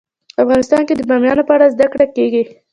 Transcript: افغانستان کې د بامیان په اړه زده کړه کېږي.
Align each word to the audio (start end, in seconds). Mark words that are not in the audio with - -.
افغانستان 0.43 0.81
کې 0.87 0.93
د 0.95 1.01
بامیان 1.09 1.39
په 1.47 1.53
اړه 1.55 1.71
زده 1.73 1.87
کړه 1.93 2.05
کېږي. 2.15 2.43